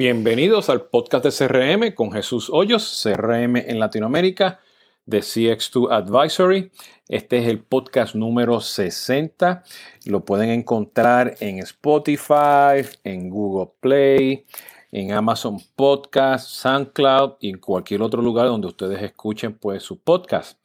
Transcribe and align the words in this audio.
Bienvenidos 0.00 0.70
al 0.70 0.86
podcast 0.86 1.26
de 1.26 1.30
CRM 1.30 1.94
con 1.94 2.10
Jesús 2.10 2.48
Hoyos, 2.48 3.02
CRM 3.02 3.56
en 3.58 3.78
Latinoamérica 3.78 4.58
de 5.04 5.18
CX2 5.18 5.92
Advisory. 5.92 6.72
Este 7.06 7.36
es 7.36 7.46
el 7.46 7.62
podcast 7.62 8.14
número 8.14 8.62
60. 8.62 9.62
Lo 10.06 10.24
pueden 10.24 10.48
encontrar 10.48 11.34
en 11.40 11.58
Spotify, 11.58 12.80
en 13.04 13.28
Google 13.28 13.72
Play, 13.78 14.46
en 14.90 15.12
Amazon 15.12 15.58
Podcast, 15.76 16.48
SoundCloud 16.48 17.32
y 17.40 17.50
en 17.50 17.58
cualquier 17.58 18.00
otro 18.00 18.22
lugar 18.22 18.46
donde 18.46 18.68
ustedes 18.68 19.02
escuchen 19.02 19.52
pues 19.52 19.82
su 19.82 20.00
podcast. 20.00 20.58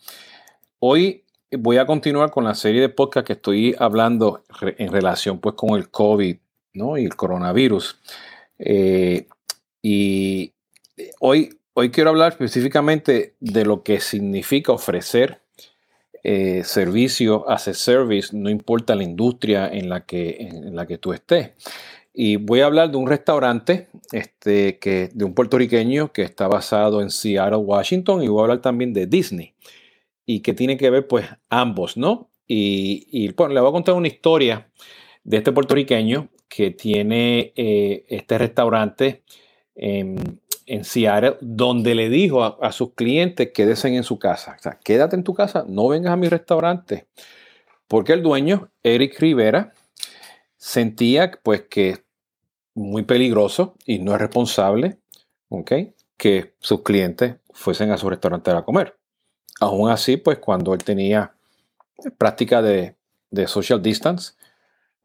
Hoy 0.80 1.26
voy 1.52 1.76
a 1.76 1.86
continuar 1.86 2.32
con 2.32 2.46
la 2.46 2.56
serie 2.56 2.80
de 2.80 2.88
podcast 2.88 3.28
que 3.28 3.34
estoy 3.34 3.76
hablando 3.78 4.46
en 4.62 4.94
relación 4.94 5.40
pues 5.40 5.56
con 5.56 5.72
el 5.72 5.90
COVID 5.90 6.38
¿no? 6.76 6.98
y 6.98 7.04
el 7.04 7.18
coronavirus. 7.18 8.00
Eh, 8.60 9.28
y 9.82 10.54
hoy, 11.20 11.60
hoy 11.74 11.92
quiero 11.92 12.10
hablar 12.10 12.32
específicamente 12.32 13.36
de 13.40 13.66
lo 13.66 13.84
que 13.84 14.00
significa 14.00 14.72
ofrecer 14.72 15.42
eh, 16.28 16.64
servicio 16.64 17.48
as 17.48 17.68
a 17.68 17.74
service, 17.76 18.36
no 18.36 18.50
importa 18.50 18.96
la 18.96 19.04
industria 19.04 19.68
en 19.68 19.90
la 19.90 20.08
que, 20.08 20.38
en 20.40 20.76
la 20.76 20.88
que 20.88 20.98
tú 20.98 21.14
estés. 21.14 21.52
Y 22.16 22.38
voy 22.38 22.62
a 22.62 22.66
hablar 22.66 22.90
de 22.90 22.98
un 22.98 23.08
restaurante 23.08 23.90
este, 24.12 24.80
que, 24.80 25.12
de 25.14 25.24
un 25.24 25.36
puertorriqueño 25.36 26.12
que 26.12 26.24
está 26.24 26.48
basado 26.48 27.04
en 27.04 27.12
Seattle, 27.12 27.58
Washington, 27.58 28.24
y 28.24 28.28
voy 28.28 28.40
a 28.40 28.44
hablar 28.44 28.62
también 28.62 28.92
de 28.92 29.06
Disney, 29.06 29.54
y 30.26 30.40
que 30.40 30.56
tiene 30.56 30.78
que 30.78 30.90
ver 30.90 31.06
pues 31.08 31.28
ambos, 31.48 31.96
¿no? 31.96 32.32
Y, 32.48 33.08
y 33.12 33.32
bueno, 33.34 33.54
le 33.54 33.60
voy 33.60 33.70
a 33.70 33.74
contar 33.74 33.94
una 33.94 34.08
historia 34.08 34.68
de 35.26 35.38
este 35.38 35.52
puertorriqueño 35.52 36.30
que 36.48 36.72
tiene 36.72 37.52
eh, 37.56 38.06
este 38.08 38.38
restaurante 38.38 39.24
en, 39.76 40.40
Seattle, 40.84 41.38
donde 41.42 41.94
le 41.94 42.10
dijo 42.10 42.44
a, 42.44 42.72
sus 42.72 42.94
clientes 42.94 43.52
quédense 43.54 43.94
en 43.94 44.04
su 44.04 44.18
casa. 44.18 44.56
O 44.58 44.62
sea, 44.62 44.80
quédate 44.84 45.16
en 45.16 45.24
tu 45.24 45.34
casa, 45.34 45.66
no 45.68 45.90
vengas 45.90 46.14
a 46.14 46.16
mi 46.16 46.28
restaurante. 46.28 47.08
Porque 47.88 48.14
el 48.14 48.24
dueño, 48.24 48.72
Eric 48.82 49.20
Rivera, 49.20 49.74
sentía 50.58 51.32
pues 51.44 51.64
que 51.70 52.04
muy 52.74 53.04
peligroso 53.04 53.76
y 53.86 54.00
no 54.00 54.14
es 54.14 54.22
responsable 54.22 54.98
que 56.18 56.54
sus 56.60 56.82
clientes 56.82 57.36
fuesen 57.54 57.92
a 57.92 57.98
su 57.98 58.10
restaurante 58.10 58.52
a 58.52 58.64
comer. 58.64 58.98
Aún 59.60 59.90
así, 59.90 60.18
pues 60.18 60.40
cuando 60.40 60.74
él 60.74 60.84
tenía 60.84 61.36
práctica 62.18 62.62
de, 62.62 62.96
de 63.30 63.48
social 63.48 63.82
distance, 63.82 64.34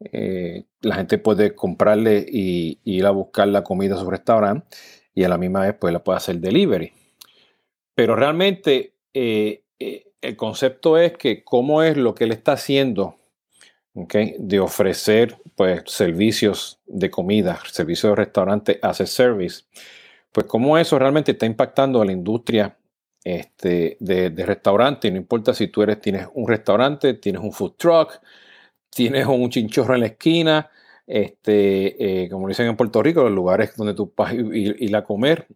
eh, 0.03 0.63
la 0.81 0.95
gente 0.95 1.17
puede 1.17 1.53
comprarle 1.53 2.25
y, 2.27 2.79
ir 2.83 3.05
a 3.05 3.11
buscar 3.11 3.47
la 3.47 3.63
comida 3.63 3.95
a 3.95 3.99
su 3.99 4.09
restaurante 4.09 4.65
y 5.13 5.23
a 5.23 5.29
la 5.29 5.37
misma 5.37 5.61
vez 5.61 5.75
pues 5.79 5.93
la 5.93 6.03
puede 6.03 6.17
hacer 6.17 6.39
delivery. 6.39 6.91
Pero 7.93 8.15
realmente 8.15 8.93
eh, 9.13 9.63
eh, 9.79 10.11
el 10.21 10.35
concepto 10.35 10.97
es 10.97 11.13
que 11.17 11.43
cómo 11.43 11.83
es 11.83 11.97
lo 11.97 12.15
que 12.15 12.23
él 12.23 12.31
está 12.31 12.53
haciendo 12.53 13.17
de 13.93 14.59
ofrecer 14.59 15.37
pues 15.55 15.83
servicios 15.85 16.79
de 16.85 17.11
comida, 17.11 17.59
servicios 17.69 18.11
de 18.11 18.15
restaurante 18.15 18.79
as 18.81 19.01
a 19.01 19.05
service, 19.05 19.65
pues 20.31 20.47
cómo 20.47 20.77
eso 20.77 20.97
realmente 20.97 21.33
está 21.33 21.45
impactando 21.45 22.01
a 22.01 22.05
la 22.05 22.13
industria 22.13 22.77
este, 23.23 23.97
de, 23.99 24.29
de 24.29 24.45
restaurante. 24.45 25.11
No 25.11 25.17
importa 25.17 25.53
si 25.53 25.67
tú 25.67 25.83
eres, 25.83 25.99
tienes 25.99 26.25
un 26.33 26.47
restaurante, 26.47 27.15
tienes 27.15 27.41
un 27.41 27.51
food 27.51 27.73
truck, 27.77 28.21
tienes 28.91 29.25
un 29.25 29.49
chinchorro 29.49 29.95
en 29.95 30.01
la 30.01 30.07
esquina, 30.07 30.69
este, 31.07 32.23
eh, 32.23 32.29
como 32.29 32.47
dicen 32.47 32.67
en 32.67 32.77
Puerto 32.77 33.01
Rico, 33.01 33.23
los 33.23 33.31
lugares 33.31 33.75
donde 33.75 33.93
tú 33.93 34.13
vas 34.15 34.31
a 34.31 34.35
ir, 34.35 34.95
a 34.95 35.03
comer, 35.03 35.47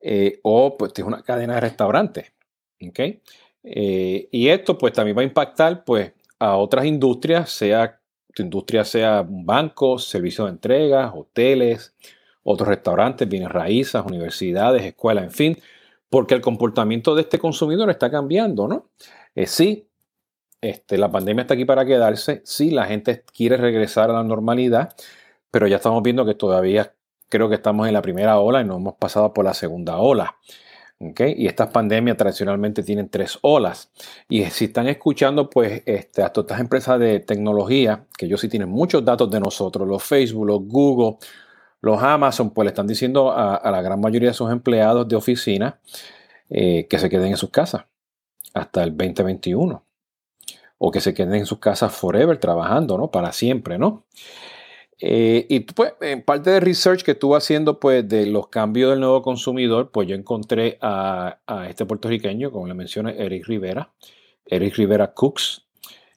eh, 0.00 0.38
o 0.42 0.76
pues 0.76 0.92
tienes 0.92 1.12
una 1.12 1.22
cadena 1.22 1.54
de 1.54 1.60
restaurantes. 1.60 2.32
Eh, 3.62 4.28
y 4.30 4.48
esto 4.48 4.78
pues 4.78 4.92
también 4.92 5.16
va 5.16 5.22
a 5.22 5.24
impactar 5.24 5.84
pues 5.84 6.12
a 6.38 6.56
otras 6.56 6.84
industrias, 6.84 7.50
sea 7.50 8.00
tu 8.34 8.42
industria 8.42 8.84
sea 8.84 9.22
un 9.22 9.46
banco, 9.46 9.98
servicios 9.98 10.46
de 10.46 10.52
entrega, 10.52 11.12
hoteles, 11.14 11.94
otros 12.42 12.68
restaurantes, 12.68 13.26
bienes 13.26 13.50
raíces, 13.50 14.00
universidades, 14.06 14.84
escuelas, 14.84 15.24
en 15.24 15.30
fin, 15.30 15.58
porque 16.10 16.34
el 16.34 16.42
comportamiento 16.42 17.14
de 17.14 17.22
este 17.22 17.38
consumidor 17.38 17.88
está 17.88 18.10
cambiando, 18.10 18.68
¿no? 18.68 18.90
sí, 19.46 19.88
este, 20.70 20.98
la 20.98 21.10
pandemia 21.10 21.42
está 21.42 21.54
aquí 21.54 21.64
para 21.64 21.84
quedarse. 21.84 22.42
Sí, 22.44 22.70
la 22.70 22.86
gente 22.86 23.24
quiere 23.34 23.56
regresar 23.56 24.10
a 24.10 24.14
la 24.14 24.24
normalidad, 24.24 24.94
pero 25.50 25.66
ya 25.66 25.76
estamos 25.76 26.02
viendo 26.02 26.24
que 26.26 26.34
todavía 26.34 26.92
creo 27.28 27.48
que 27.48 27.56
estamos 27.56 27.86
en 27.88 27.94
la 27.94 28.02
primera 28.02 28.38
ola 28.38 28.60
y 28.60 28.64
no 28.64 28.76
hemos 28.76 28.94
pasado 28.94 29.32
por 29.32 29.44
la 29.44 29.54
segunda 29.54 29.98
ola. 29.98 30.36
Y 30.98 31.46
estas 31.46 31.68
pandemias 31.68 32.16
tradicionalmente 32.16 32.82
tienen 32.82 33.10
tres 33.10 33.38
olas. 33.42 33.90
Y 34.28 34.44
si 34.46 34.66
están 34.66 34.88
escuchando, 34.88 35.50
pues, 35.50 35.82
este, 35.84 36.22
a 36.22 36.32
estas 36.34 36.58
empresas 36.58 36.98
de 36.98 37.20
tecnología, 37.20 38.06
que 38.16 38.26
ellos 38.26 38.40
sí 38.40 38.48
tienen 38.48 38.70
muchos 38.70 39.04
datos 39.04 39.30
de 39.30 39.40
nosotros, 39.40 39.86
los 39.86 40.02
Facebook, 40.02 40.46
los 40.46 40.60
Google, 40.66 41.18
los 41.82 42.02
Amazon, 42.02 42.50
pues 42.50 42.64
le 42.64 42.70
están 42.70 42.86
diciendo 42.86 43.30
a, 43.30 43.70
la 43.70 43.82
gran 43.82 44.00
mayoría 44.00 44.30
de 44.30 44.34
sus 44.34 44.50
empleados 44.50 45.06
de 45.06 45.16
oficina 45.16 45.78
eh, 46.48 46.86
que 46.88 46.98
se 46.98 47.10
queden 47.10 47.28
en 47.28 47.36
sus 47.36 47.50
casas 47.50 47.84
hasta 48.54 48.82
el 48.82 48.96
2021 48.96 49.85
o 50.78 50.90
que 50.90 51.00
se 51.00 51.14
queden 51.14 51.34
en 51.34 51.46
sus 51.46 51.58
casas 51.58 51.94
forever 51.94 52.38
trabajando, 52.38 52.98
¿no? 52.98 53.10
Para 53.10 53.32
siempre, 53.32 53.78
¿no? 53.78 54.04
Eh, 54.98 55.46
y 55.50 55.60
pues 55.60 55.92
en 56.00 56.22
parte 56.22 56.50
de 56.50 56.60
research 56.60 57.02
que 57.02 57.10
estuve 57.12 57.36
haciendo 57.36 57.78
pues 57.78 58.08
de 58.08 58.26
los 58.26 58.48
cambios 58.48 58.90
del 58.90 59.00
nuevo 59.00 59.22
consumidor, 59.22 59.90
pues 59.90 60.08
yo 60.08 60.14
encontré 60.14 60.78
a, 60.80 61.38
este 61.68 61.84
puertorriqueño, 61.84 62.50
como 62.50 62.66
le 62.66 62.74
mencioné, 62.74 63.14
Eric 63.18 63.46
Rivera, 63.46 63.92
Eric 64.46 64.76
Rivera 64.76 65.12
Cooks, 65.12 65.66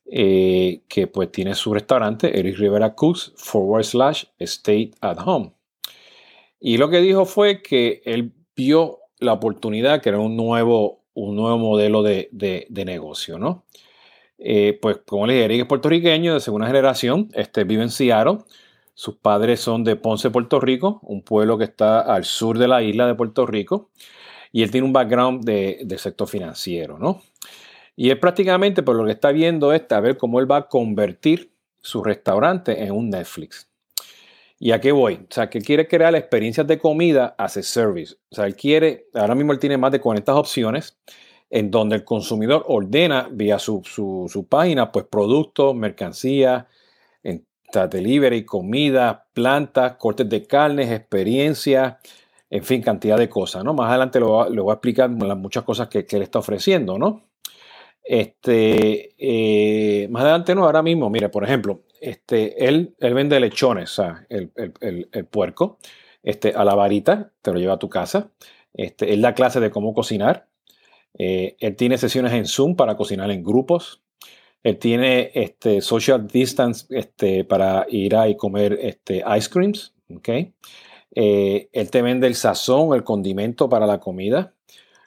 eh, 0.05 0.81
que 0.87 1.07
pues 1.07 1.31
tiene 1.31 1.55
su 1.55 1.73
restaurante, 1.73 2.39
Eric 2.39 2.57
Rivera 2.57 2.95
Cooks, 2.95 3.33
forward 3.35 3.83
slash 3.83 4.25
state 4.39 4.91
at 5.01 5.17
home. 5.25 5.53
Y 6.59 6.77
lo 6.77 6.89
que 6.89 7.01
dijo 7.01 7.25
fue 7.25 7.61
que 7.61 8.01
él 8.05 8.33
vio 8.55 8.99
la 9.19 9.33
oportunidad 9.33 10.01
que 10.01 10.09
era 10.09 10.19
un 10.19 10.37
nuevo, 10.37 11.03
un 11.13 11.35
nuevo 11.35 11.57
modelo 11.57 12.01
de, 12.01 12.29
de 12.31 12.85
negocio, 12.85 13.37
¿no? 13.37 13.65
Eh, 14.39 14.79
pues 14.81 14.99
como 15.05 15.27
les 15.27 15.35
dije, 15.35 15.45
Eric 15.45 15.61
es 15.61 15.67
puertorriqueño 15.67 16.33
de 16.33 16.39
segunda 16.39 16.67
generación, 16.67 17.29
este, 17.33 17.65
vive 17.65 17.83
en 17.83 17.89
Seattle. 17.89 18.39
Sus 18.93 19.15
padres 19.15 19.59
son 19.59 19.83
de 19.83 19.95
Ponce, 19.95 20.29
Puerto 20.29 20.59
Rico, 20.59 20.99
un 21.03 21.21
pueblo 21.21 21.57
que 21.57 21.65
está 21.65 22.01
al 22.01 22.25
sur 22.25 22.57
de 22.57 22.67
la 22.67 22.81
isla 22.81 23.07
de 23.07 23.15
Puerto 23.15 23.45
Rico. 23.45 23.89
Y 24.51 24.63
él 24.63 24.71
tiene 24.71 24.87
un 24.87 24.93
background 24.93 25.43
de, 25.45 25.95
sector 25.97 26.27
financiero, 26.27 26.97
¿no? 26.97 27.21
Y 27.95 28.09
él 28.09 28.19
prácticamente, 28.19 28.81
por 28.81 28.95
lo 28.95 29.05
que 29.05 29.11
está 29.11 29.31
viendo, 29.31 29.73
es 29.73 29.83
a 29.91 29.99
ver 29.99 30.17
cómo 30.17 30.39
él 30.39 30.49
va 30.49 30.57
a 30.57 30.67
convertir 30.67 31.51
su 31.81 32.03
restaurante 32.03 32.83
en 32.83 32.91
un 32.91 33.09
Netflix. 33.09 33.69
¿Y 34.57 34.71
a 34.71 34.81
qué 34.81 34.91
voy? 34.91 35.15
O 35.15 35.33
sea, 35.33 35.49
que 35.49 35.61
quiere 35.61 35.87
crear 35.87 36.15
experiencias 36.15 36.67
de 36.67 36.79
comida 36.79 37.35
as 37.37 37.57
a 37.57 37.63
service. 37.63 38.15
O 38.31 38.35
sea, 38.35 38.45
él 38.45 38.55
quiere, 38.55 39.07
ahora 39.13 39.35
mismo 39.35 39.53
él 39.53 39.59
tiene 39.59 39.77
más 39.77 39.91
de 39.91 40.01
40 40.01 40.35
opciones 40.35 40.97
en 41.49 41.71
donde 41.71 41.97
el 41.97 42.03
consumidor 42.03 42.65
ordena 42.67 43.27
vía 43.31 43.59
su, 43.59 43.81
página, 44.49 44.91
pues 44.91 45.05
productos, 45.05 45.75
mercancías, 45.75 46.65
delivery, 47.91 48.45
comida, 48.45 49.27
plantas, 49.33 49.95
cortes 49.97 50.27
de 50.29 50.45
carnes, 50.45 50.91
experiencias, 50.91 51.97
en 52.49 52.63
fin, 52.63 52.81
cantidad 52.81 53.17
de 53.17 53.29
cosas, 53.29 53.63
¿no? 53.63 53.73
Más 53.73 53.89
adelante 53.89 54.19
lo, 54.19 54.49
voy 54.49 54.71
a 54.71 54.73
explicar 54.73 55.09
las 55.09 55.37
muchas 55.37 55.63
cosas 55.63 55.87
que, 55.87 56.05
él 56.09 56.21
está 56.21 56.39
ofreciendo, 56.39 56.97
¿no? 56.97 57.29
Este, 58.03 59.13
eh, 59.17 60.07
más 60.09 60.23
adelante 60.23 60.55
no, 60.55 60.65
ahora 60.65 60.81
mismo, 60.81 61.09
mire, 61.11 61.29
por 61.29 61.43
ejemplo, 61.43 61.83
este, 62.01 62.65
él, 62.67 62.95
él 62.99 63.13
vende 63.13 63.39
lechones, 63.39 63.91
o 63.91 64.03
sea, 64.03 64.25
el, 64.29 65.27
puerco, 65.29 65.77
este, 66.23 66.53
a 66.55 66.63
la 66.65 66.73
varita, 66.73 67.31
te 67.41 67.53
lo 67.53 67.59
lleva 67.59 67.73
a 67.75 67.79
tu 67.79 67.89
casa. 67.89 68.31
Este, 68.73 69.13
él 69.13 69.21
da 69.21 69.33
clase 69.33 69.59
de 69.59 69.69
cómo 69.69 69.93
cocinar, 69.93 70.48
eh, 71.17 71.55
él 71.59 71.75
tiene 71.75 71.97
sesiones 71.97 72.33
en 72.33 72.45
Zoom 72.45 72.75
para 72.75 72.95
cocinar 72.95 73.31
en 73.31 73.43
grupos. 73.43 74.01
Él 74.63 74.77
tiene 74.77 75.31
este, 75.33 75.81
social 75.81 76.27
distance 76.27 76.85
este, 76.89 77.45
para 77.45 77.85
ir 77.89 78.15
a 78.15 78.25
comer 78.35 78.77
este, 78.81 79.23
ice 79.37 79.49
creams. 79.49 79.93
Okay. 80.17 80.53
Eh, 81.15 81.69
él 81.71 81.89
te 81.89 82.01
vende 82.01 82.27
el 82.27 82.35
sazón, 82.35 82.93
el 82.93 83.03
condimento 83.03 83.69
para 83.69 83.85
la 83.85 83.99
comida. 83.99 84.53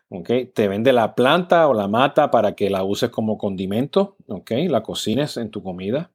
Okay. 0.09 0.47
Te 0.47 0.69
vende 0.69 0.93
la 0.93 1.15
planta 1.15 1.69
o 1.69 1.75
la 1.75 1.89
mata 1.89 2.31
para 2.31 2.55
que 2.55 2.71
la 2.71 2.85
uses 2.85 3.11
como 3.11 3.39
condimento. 3.39 4.17
Okay. 4.27 4.69
La 4.69 4.83
cocines 4.83 5.37
en 5.37 5.51
tu 5.51 5.63
comida. 5.63 6.11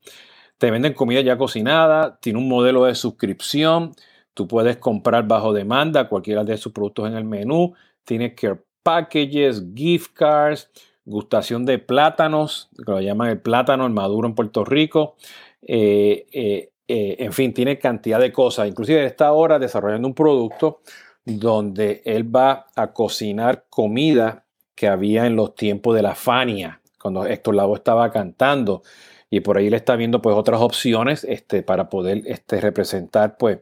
Te 0.57 0.71
venden 0.71 0.93
comida 0.93 1.21
ya 1.21 1.37
cocinada. 1.37 2.17
Tiene 2.19 2.39
un 2.39 2.47
modelo 2.47 2.85
de 2.85 2.95
suscripción. 2.95 3.93
Tú 4.33 4.47
puedes 4.47 4.77
comprar 4.77 5.27
bajo 5.27 5.53
demanda 5.53 6.09
cualquiera 6.09 6.43
de 6.43 6.57
sus 6.57 6.71
productos 6.71 7.07
en 7.07 7.15
el 7.15 7.23
menú. 7.23 7.73
Tiene 8.03 8.33
care 8.35 8.66
packages, 8.87 9.65
gift 9.75 10.13
cards, 10.13 10.69
gustación 11.03 11.65
de 11.65 11.77
plátanos, 11.77 12.69
que 12.77 12.89
lo 12.89 13.01
llaman 13.01 13.27
el 13.27 13.41
plátano, 13.41 13.85
el 13.85 13.91
maduro 13.91 14.29
en 14.29 14.33
Puerto 14.33 14.63
Rico. 14.63 15.17
Eh, 15.61 16.25
eh, 16.31 16.71
eh, 16.87 17.17
en 17.19 17.33
fin, 17.33 17.53
tiene 17.53 17.79
cantidad 17.79 18.17
de 18.17 18.31
cosas. 18.31 18.65
Inclusive 18.65 19.05
está 19.05 19.27
ahora 19.27 19.59
desarrollando 19.59 20.07
un 20.07 20.13
producto 20.13 20.79
donde 21.25 22.01
él 22.05 22.33
va 22.33 22.67
a 22.77 22.93
cocinar 22.93 23.65
comida 23.69 24.45
que 24.73 24.87
había 24.87 25.25
en 25.25 25.35
los 25.35 25.53
tiempos 25.53 25.93
de 25.93 26.03
la 26.03 26.15
Fania, 26.15 26.79
cuando 26.97 27.25
Héctor 27.25 27.55
Lavoe 27.55 27.75
estaba 27.75 28.09
cantando. 28.09 28.83
Y 29.29 29.41
por 29.41 29.57
ahí 29.57 29.69
le 29.69 29.77
está 29.77 29.95
viendo 29.95 30.21
pues 30.21 30.35
otras 30.35 30.61
opciones 30.61 31.23
este, 31.25 31.61
para 31.61 31.89
poder 31.89 32.21
este, 32.25 32.61
representar 32.61 33.37
pues 33.37 33.59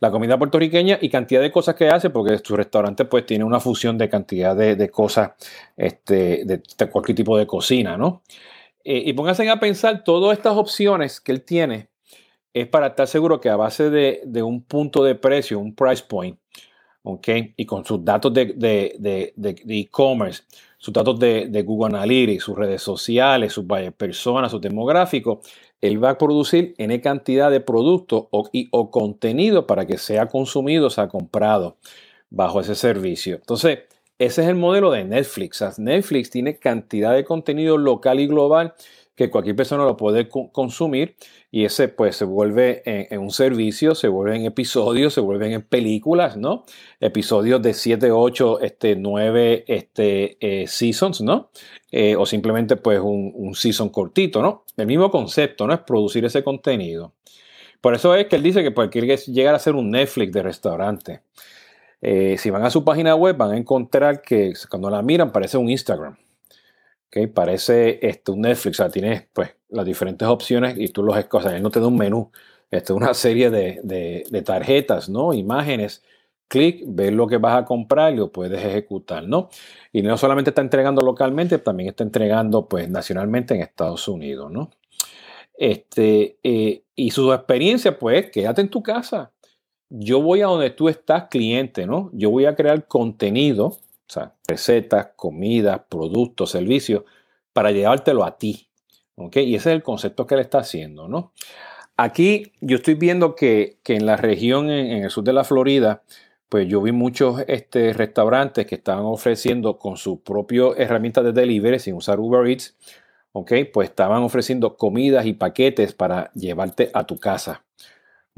la 0.00 0.10
comida 0.10 0.38
puertorriqueña 0.38 0.98
y 1.00 1.08
cantidad 1.08 1.40
de 1.40 1.50
cosas 1.50 1.74
que 1.74 1.88
hace, 1.88 2.10
porque 2.10 2.38
su 2.38 2.56
restaurante 2.56 3.04
pues 3.04 3.26
tiene 3.26 3.44
una 3.44 3.58
fusión 3.58 3.98
de 3.98 4.08
cantidad 4.08 4.54
de, 4.54 4.90
cosas, 4.90 5.32
este, 5.76 6.44
de, 6.44 6.62
cualquier 6.90 7.16
tipo 7.16 7.36
de 7.36 7.46
cocina, 7.46 7.96
¿no? 7.96 8.22
Eh, 8.84 9.02
y 9.06 9.12
pónganse 9.12 9.48
a 9.48 9.58
pensar, 9.58 10.04
todas 10.04 10.38
estas 10.38 10.56
opciones 10.56 11.20
que 11.20 11.32
él 11.32 11.42
tiene 11.42 11.88
es 12.54 12.68
para 12.68 12.88
estar 12.88 13.08
seguro 13.08 13.40
que 13.40 13.50
a 13.50 13.56
base 13.56 13.90
de, 13.90 14.22
de 14.24 14.42
un 14.42 14.62
punto 14.62 15.02
de 15.02 15.16
precio, 15.16 15.58
un 15.58 15.74
price 15.74 16.04
point, 16.08 16.38
y 17.56 17.64
con 17.64 17.84
sus 17.84 18.04
datos 18.04 18.32
de 18.34 19.32
e-commerce, 19.66 20.42
sus 20.78 20.94
datos 20.94 21.18
de, 21.18 21.62
Google 21.66 21.96
Analytics, 21.96 22.44
sus 22.44 22.56
redes 22.56 22.82
sociales, 22.82 23.52
sus 23.52 23.66
personas, 23.96 24.50
sus 24.50 24.60
demográficos, 24.60 25.46
él 25.80 26.02
va 26.02 26.10
a 26.10 26.18
producir 26.18 26.74
N 26.78 27.00
cantidad 27.00 27.50
de 27.50 27.60
productos 27.60 28.26
o 28.30 28.90
contenido 28.90 29.66
para 29.66 29.86
que 29.86 29.98
sea 29.98 30.26
consumido, 30.26 30.88
sea 30.88 31.08
comprado 31.08 31.76
bajo 32.30 32.60
ese 32.60 32.74
servicio. 32.74 33.36
Entonces, 33.36 33.80
ese 34.18 34.42
es 34.42 34.48
el 34.48 34.56
modelo 34.56 34.90
de 34.90 35.04
Netflix. 35.04 35.78
Netflix 35.78 36.30
tiene 36.30 36.58
cantidad 36.58 37.14
de 37.14 37.24
contenido 37.24 37.78
local 37.78 38.18
y 38.20 38.26
global 38.26 38.74
que 39.18 39.30
cualquier 39.30 39.56
persona 39.56 39.82
lo 39.82 39.96
puede 39.96 40.28
consumir 40.28 41.16
y 41.50 41.64
ese 41.64 41.88
pues 41.88 42.14
se 42.14 42.24
vuelve 42.24 42.82
en, 42.84 43.18
un 43.18 43.32
servicio, 43.32 43.96
se 43.96 44.06
vuelve 44.06 44.36
en 44.36 44.44
episodios, 44.44 45.12
se 45.12 45.20
vuelven 45.20 45.54
en 45.54 45.62
películas, 45.62 46.36
¿no? 46.36 46.64
Episodios 47.00 47.60
de 47.60 47.74
7, 47.74 48.12
8, 48.12 48.60
este, 48.60 48.94
9 48.94 49.64
este, 49.66 50.36
eh, 50.40 50.68
seasons, 50.68 51.20
¿no? 51.20 51.50
Eh, 51.90 52.14
o 52.14 52.26
simplemente 52.26 52.76
pues 52.76 53.00
un, 53.02 53.56
season 53.56 53.88
cortito, 53.88 54.40
¿no? 54.40 54.64
El 54.76 54.86
mismo 54.86 55.10
concepto, 55.10 55.66
¿no? 55.66 55.74
Es 55.74 55.80
producir 55.80 56.24
ese 56.24 56.44
contenido. 56.44 57.14
Por 57.80 57.94
eso 57.96 58.14
es 58.14 58.26
que 58.26 58.36
él 58.36 58.44
dice 58.44 58.62
que 58.62 58.88
quiere 58.88 59.16
llegar 59.16 59.56
a 59.56 59.58
ser 59.58 59.74
un 59.74 59.90
Netflix 59.90 60.32
de 60.32 60.42
restaurante. 60.44 61.22
Eh, 62.00 62.36
si 62.38 62.50
van 62.50 62.64
a 62.64 62.70
su 62.70 62.84
página 62.84 63.16
web 63.16 63.36
van 63.36 63.50
a 63.50 63.56
encontrar 63.56 64.22
que 64.22 64.52
cuando 64.70 64.88
la 64.90 65.02
miran 65.02 65.32
parece 65.32 65.58
un 65.58 65.68
Instagram. 65.68 66.16
Okay, 67.08 67.26
parece 67.26 68.06
este, 68.06 68.32
un 68.32 68.42
Netflix, 68.42 68.80
o 68.80 68.82
sea, 68.82 68.90
tienes 68.90 69.26
pues 69.32 69.56
las 69.70 69.86
diferentes 69.86 70.28
opciones 70.28 70.76
y 70.78 70.88
tú 70.88 71.02
los 71.02 71.16
escoges. 71.16 71.52
Él 71.52 71.62
no 71.62 71.70
te 71.70 71.80
da 71.80 71.86
un 71.86 71.96
menú, 71.96 72.30
esto 72.70 72.92
es 72.94 72.96
una 72.98 73.14
serie 73.14 73.50
de, 73.50 73.80
de, 73.82 74.42
tarjetas, 74.42 75.08
¿no? 75.08 75.32
Imágenes, 75.32 76.02
clic, 76.48 76.82
ves 76.86 77.12
lo 77.12 77.26
que 77.26 77.38
vas 77.38 77.62
a 77.62 77.64
comprar 77.64 78.12
y 78.12 78.16
lo 78.16 78.30
puedes 78.30 78.62
ejecutar, 78.62 79.26
¿no? 79.26 79.48
Y 79.90 80.02
no 80.02 80.18
solamente 80.18 80.50
está 80.50 80.60
entregando 80.60 81.00
localmente, 81.02 81.58
también 81.58 81.88
está 81.90 82.04
entregando 82.04 82.68
pues 82.68 82.90
nacionalmente 82.90 83.54
en 83.54 83.62
Estados 83.62 84.06
Unidos, 84.08 84.50
¿no? 84.52 84.70
Este, 85.54 86.38
eh, 86.42 86.84
y 86.94 87.10
su 87.10 87.32
experiencia, 87.32 87.98
pues, 87.98 88.30
quédate 88.30 88.60
en 88.60 88.68
tu 88.70 88.82
casa. 88.82 89.32
Yo 89.90 90.20
voy 90.22 90.42
a 90.42 90.46
donde 90.46 90.70
tú 90.70 90.88
estás, 90.90 91.28
cliente, 91.28 91.86
¿no? 91.86 92.10
Yo 92.12 92.30
voy 92.30 92.44
a 92.46 92.54
crear 92.54 92.86
contenido 92.86 93.78
o 94.08 94.10
sea, 94.10 94.34
recetas, 94.48 95.10
comidas, 95.14 95.82
productos, 95.88 96.50
servicios, 96.50 97.04
para 97.52 97.70
llevártelo 97.70 98.24
a 98.24 98.38
ti. 98.38 98.68
Y 99.16 99.54
ese 99.54 99.70
es 99.70 99.74
el 99.76 99.82
concepto 99.82 100.26
que 100.26 100.34
él 100.34 100.40
está 100.40 100.58
haciendo, 100.58 101.08
¿no? 101.08 101.32
Aquí 101.96 102.52
yo 102.60 102.76
estoy 102.76 102.94
viendo 102.94 103.34
que, 103.34 103.78
en 103.84 104.06
la 104.06 104.16
región, 104.16 104.70
en, 104.70 105.04
el 105.04 105.10
sur 105.10 105.24
de 105.24 105.32
la 105.32 105.44
Florida, 105.44 106.02
pues 106.48 106.68
yo 106.68 106.80
vi 106.80 106.92
muchos 106.92 107.42
este, 107.48 107.92
restaurantes 107.92 108.66
que 108.66 108.76
estaban 108.76 109.04
ofreciendo 109.04 109.78
con 109.78 109.96
su 109.96 110.22
propia 110.22 110.68
herramienta 110.76 111.22
de 111.22 111.32
delivery, 111.32 111.80
sin 111.80 111.94
usar 111.94 112.20
Uber 112.20 112.46
Eats. 112.48 112.76
Pues 113.72 113.88
estaban 113.88 114.22
ofreciendo 114.22 114.76
comidas 114.76 115.26
y 115.26 115.32
paquetes 115.32 115.94
para 115.94 116.32
llevarte 116.34 116.90
a 116.94 117.04
tu 117.04 117.18
casa. 117.18 117.64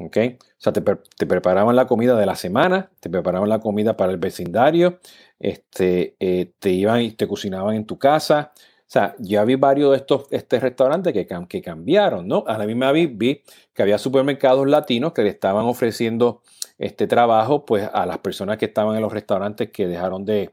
¿Ok? 0.00 0.17
O 0.37 0.38
sea, 0.58 0.73
te, 0.73 0.82
preparaban 1.26 1.76
la 1.76 1.87
comida 1.87 2.17
de 2.17 2.26
la 2.26 2.35
semana, 2.35 2.91
te 3.00 3.11
preparaban 3.11 3.49
la 3.49 3.61
comida 3.61 3.97
para 3.97 4.12
el 4.12 4.19
vecindario, 4.19 4.99
este, 5.38 6.17
eh, 6.20 6.52
te 6.58 6.70
iban 6.70 7.02
y 7.02 7.12
te 7.12 7.29
cocinaban 7.29 7.76
en 7.76 7.87
tu 7.87 7.99
casa. 7.99 8.52
O 8.56 8.93
sea, 8.93 9.14
ya 9.19 9.44
vi 9.44 9.55
varios 9.55 9.93
de 9.93 9.99
estos 9.99 10.26
este 10.31 10.58
restaurantes 10.58 11.12
que, 11.12 11.29
que 11.49 11.62
cambiaron, 11.62 12.26
¿no? 12.26 12.44
A 12.47 12.58
la 12.58 12.67
misma 12.67 12.91
vez 12.91 13.08
vi 13.17 13.43
que 13.73 13.82
había 13.82 13.99
supermercados 13.99 14.67
latinos 14.67 15.12
que 15.12 15.23
le 15.23 15.29
estaban 15.29 15.64
ofreciendo 15.67 16.43
este 16.79 17.06
trabajo 17.06 17.64
pues 17.67 17.88
a 17.93 18.06
las 18.06 18.19
personas 18.19 18.56
que 18.56 18.64
estaban 18.64 18.97
en 18.97 19.02
los 19.02 19.12
restaurantes 19.12 19.70
que 19.70 19.87
dejaron 19.87 20.25
de, 20.25 20.50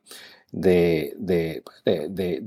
de, 0.52 1.64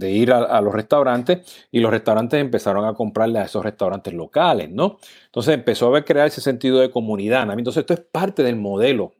ir 0.00 0.32
a, 0.32 0.60
los 0.60 0.74
restaurantes 0.74 1.66
y 1.70 1.80
los 1.80 1.90
restaurantes 1.90 2.40
empezaron 2.40 2.84
a 2.84 2.94
comprarle 2.94 3.38
a 3.38 3.44
esos 3.44 3.64
restaurantes 3.64 4.14
locales, 4.14 4.70
¿no? 4.70 4.98
Entonces 5.26 5.54
empezó 5.54 5.94
a 5.94 6.04
crear 6.04 6.26
ese 6.26 6.40
sentido 6.40 6.80
de 6.80 6.90
comunidad. 6.90 7.50
Entonces 7.50 7.82
esto 7.82 7.94
es 7.94 8.00
parte 8.00 8.42
del 8.42 8.56
modelo, 8.56 9.12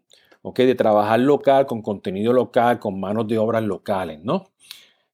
¿ok? 0.42 0.58
De 0.60 0.74
trabajar 0.74 1.20
local, 1.20 1.66
con 1.66 1.82
contenido 1.82 2.32
local, 2.32 2.78
con 2.78 2.98
manos 2.98 3.28
de 3.28 3.38
obras 3.38 3.62
locales, 3.62 4.20
¿no? 4.22 4.50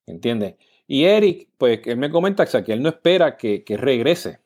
¿Entiendes? 0.05 0.55
Y 0.87 1.03
Eric, 1.03 1.49
pues 1.57 1.81
él 1.85 1.97
me 1.97 2.09
comenta 2.09 2.45
que 2.45 2.73
él 2.73 2.81
no 2.81 2.89
espera 2.89 3.35
que, 3.37 3.63
que 3.63 3.75
regrese, 3.75 4.39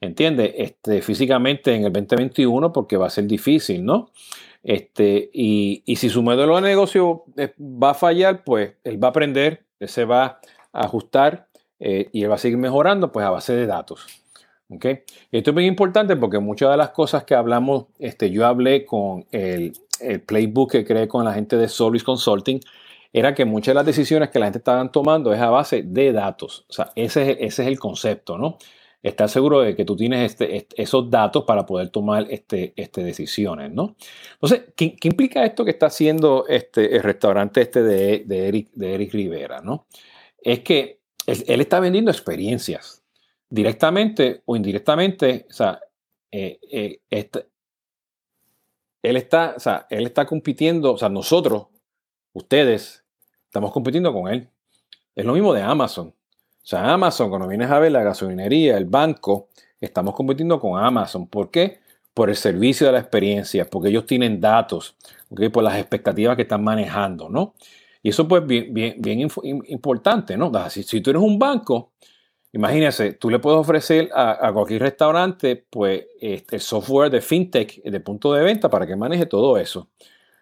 ¿entiendes? 0.00 0.52
Este, 0.56 1.02
físicamente 1.02 1.74
en 1.74 1.84
el 1.84 1.92
2021 1.92 2.72
porque 2.72 2.96
va 2.96 3.06
a 3.06 3.10
ser 3.10 3.26
difícil, 3.26 3.84
¿no? 3.84 4.10
Este, 4.62 5.30
y, 5.32 5.82
si 5.96 6.08
su 6.08 6.22
modelo 6.22 6.56
de 6.56 6.62
negocio 6.62 7.24
eh, 7.36 7.54
va 7.60 7.90
a 7.90 7.94
fallar, 7.94 8.42
pues 8.42 8.74
él 8.82 9.02
va 9.02 9.08
a 9.08 9.10
aprender, 9.10 9.64
él 9.78 9.88
se 9.88 10.04
va 10.04 10.40
a 10.72 10.80
ajustar 10.86 11.46
eh, 11.78 12.08
y 12.12 12.24
él 12.24 12.30
va 12.30 12.34
a 12.34 12.38
seguir 12.38 12.58
mejorando 12.58 13.12
pues 13.12 13.24
a 13.24 13.30
base 13.30 13.54
de 13.54 13.66
datos. 13.66 14.06
¿okay? 14.68 15.02
esto 15.30 15.50
es 15.50 15.54
muy 15.54 15.66
importante 15.66 16.16
porque 16.16 16.40
muchas 16.40 16.72
de 16.72 16.76
las 16.76 16.90
cosas 16.90 17.22
que 17.22 17.36
hablamos, 17.36 17.86
este, 18.00 18.30
yo 18.30 18.44
hablé 18.44 18.84
con 18.84 19.24
el, 19.30 19.72
playbook 20.26 20.72
que 20.72 20.84
creé 20.84 21.06
con 21.08 21.24
la 21.24 21.32
gente 21.32 21.56
de 21.56 21.68
Solvis 21.68 22.02
Consulting, 22.02 22.60
era 23.12 23.34
que 23.34 23.44
muchas 23.44 23.68
de 23.72 23.74
las 23.76 23.86
decisiones 23.86 24.30
que 24.30 24.38
la 24.38 24.46
gente 24.46 24.58
estaba 24.58 24.86
tomando 24.90 25.32
es 25.32 25.40
a 25.40 25.48
base 25.48 25.84
de 25.84 26.12
datos. 26.12 26.66
O 26.68 26.72
sea, 26.72 26.90
ese 26.96 27.30
es, 27.30 27.36
ese 27.40 27.62
es 27.62 27.68
el 27.68 27.78
concepto, 27.78 28.36
¿no? 28.36 28.58
Estar 29.08 29.28
seguro 29.28 29.60
de 29.60 29.76
que 29.76 29.84
tú 29.84 29.94
tienes 29.94 30.32
este, 30.32 30.66
esos 30.76 31.08
datos 31.10 31.44
para 31.44 31.64
poder 31.64 31.90
tomar 31.90 32.26
este, 32.28 32.72
este 32.76 33.04
decisiones, 33.04 33.70
¿no? 33.70 33.94
Entonces, 34.34 34.64
¿qué, 34.74 34.96
implica 35.02 35.44
esto 35.44 35.64
que 35.64 35.70
está 35.70 35.86
haciendo 35.86 36.44
este, 36.48 36.96
el 36.96 37.02
restaurante 37.02 37.60
este 37.60 37.82
de, 37.82 38.24
Eric, 38.48 39.12
Rivera, 39.12 39.60
¿no? 39.60 39.86
Es 40.42 40.60
que 40.60 41.00
él, 41.26 41.60
está 41.60 41.78
vendiendo 41.78 42.10
experiencias, 42.10 43.04
directamente 43.48 44.42
o 44.44 44.56
indirectamente, 44.56 45.46
o 45.50 45.52
sea, 45.52 45.80
eh, 46.32 46.58
eh, 46.70 47.00
él, 49.02 49.16
está, 49.16 49.54
o 49.56 49.60
sea, 49.60 49.86
él 49.88 50.06
está 50.06 50.26
compitiendo, 50.26 50.94
o 50.94 50.98
sea, 50.98 51.08
nosotros, 51.08 51.66
ustedes, 52.32 53.04
estamos 53.44 53.72
compitiendo 53.72 54.12
con 54.12 54.32
él. 54.32 54.48
Es 55.14 55.24
lo 55.24 55.32
mismo 55.32 55.54
de 55.54 55.62
Amazon. 55.62 56.12
O 56.66 56.68
sea, 56.68 56.92
Amazon, 56.92 57.28
cuando 57.30 57.46
vienes 57.46 57.70
a 57.70 57.78
ver 57.78 57.92
la 57.92 58.02
gasolinería, 58.02 58.76
el 58.76 58.86
banco, 58.86 59.50
estamos 59.80 60.16
compitiendo 60.16 60.58
con 60.58 60.82
Amazon. 60.82 61.28
¿Por 61.28 61.48
qué? 61.48 61.78
Por 62.12 62.28
el 62.28 62.34
servicio 62.34 62.88
de 62.88 62.94
la 62.94 62.98
experiencia, 62.98 63.70
porque 63.70 63.90
ellos 63.90 64.04
tienen 64.04 64.40
datos, 64.40 64.96
por 65.52 65.62
las 65.62 65.78
expectativas 65.78 66.34
que 66.34 66.42
están 66.42 66.64
manejando, 66.64 67.28
¿no? 67.28 67.54
Y 68.02 68.08
eso 68.08 68.26
pues 68.26 68.44
bien, 68.44 68.74
bien, 68.74 68.96
bien 68.98 69.28
importante, 69.66 70.36
¿no? 70.36 70.50
Si, 70.68 70.82
si, 70.82 71.00
tú 71.00 71.10
eres 71.10 71.22
un 71.22 71.38
banco, 71.38 71.92
imagínese, 72.50 73.12
tú 73.12 73.30
le 73.30 73.38
puedes 73.38 73.60
ofrecer 73.60 74.10
a, 74.12 74.52
cualquier 74.52 74.82
restaurante 74.82 75.66
pues 75.70 76.04
este, 76.20 76.56
el 76.56 76.62
software 76.62 77.12
de 77.12 77.20
fintech, 77.20 77.80
de 77.84 78.00
punto 78.00 78.32
de 78.32 78.42
venta, 78.42 78.68
para 78.68 78.88
que 78.88 78.96
maneje 78.96 79.26
todo 79.26 79.56
eso. 79.56 79.90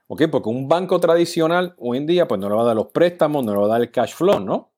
¿Ok? 0.06 0.22
Porque 0.30 0.48
un 0.48 0.68
banco 0.68 0.98
tradicional 1.00 1.74
hoy 1.76 1.98
en 1.98 2.06
día 2.06 2.26
pues 2.26 2.40
no 2.40 2.48
le 2.48 2.54
va 2.54 2.62
a 2.62 2.66
dar 2.66 2.76
los 2.76 2.86
préstamos, 2.86 3.44
no 3.44 3.52
le 3.52 3.58
va 3.58 3.66
a 3.66 3.68
dar 3.68 3.82
el 3.82 3.90
cash 3.90 4.14
flow, 4.14 4.40
¿no? 4.40 4.73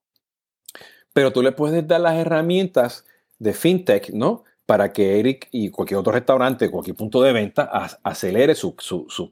Pero 1.17 1.33
tú 1.33 1.41
le 1.41 1.51
puedes 1.51 1.87
dar 1.87 1.99
las 2.01 2.13
herramientas 2.13 3.03
de 3.39 3.51
fintech, 3.51 4.11
¿no? 4.11 4.43
Para 4.67 4.93
que 4.93 5.19
Eric 5.19 5.47
y 5.51 5.71
cualquier 5.71 5.99
otro 5.99 6.13
restaurante, 6.13 6.69
cualquier 6.69 6.95
punto 6.95 7.23
de 7.23 7.33
venta, 7.33 7.63
acelere 8.03 8.53
su, 8.53 8.75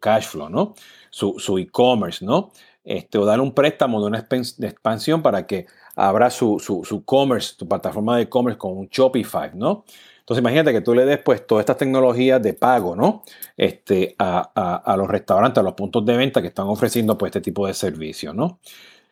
cash 0.01 0.25
flow, 0.25 0.49
¿no? 0.49 0.73
Su 1.11 1.59
e-commerce, 1.59 2.25
¿no? 2.25 2.51
Este, 2.83 3.19
o 3.19 3.25
darle 3.25 3.43
un 3.43 3.53
préstamo 3.53 4.01
de 4.01 4.07
una 4.07 4.17
expansión 4.17 5.21
para 5.21 5.45
que 5.45 5.67
abra 5.95 6.31
su, 6.31 6.57
su, 6.59 7.05
commerce, 7.05 7.53
tu 7.55 7.67
plataforma 7.67 8.17
de 8.17 8.23
e-commerce 8.23 8.57
con 8.57 8.75
un 8.75 8.87
Shopify, 8.87 9.51
¿no? 9.53 9.85
Entonces 10.21 10.41
imagínate 10.41 10.71
que 10.71 10.81
tú 10.81 10.95
le 10.95 11.05
des 11.05 11.19
pues 11.19 11.45
todas 11.45 11.61
estas 11.61 11.77
tecnologías 11.77 12.41
de 12.41 12.55
pago, 12.55 12.95
¿no? 12.95 13.21
Este, 13.55 14.15
a, 14.17 14.81
a, 14.83 14.97
los 14.97 15.07
restaurantes, 15.07 15.59
a 15.59 15.63
los 15.63 15.75
puntos 15.75 16.03
de 16.03 16.17
venta 16.17 16.41
que 16.41 16.47
están 16.47 16.65
ofreciendo 16.65 17.15
pues 17.15 17.29
este 17.29 17.41
tipo 17.41 17.67
de 17.67 17.75
servicios, 17.75 18.33
¿no? 18.33 18.57